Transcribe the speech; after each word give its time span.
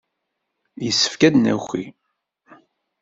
Yessefk 0.85 1.21
ad 1.27 1.31
d-naki. 1.33 1.85